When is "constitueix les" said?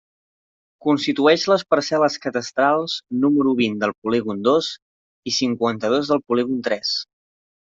0.85-1.63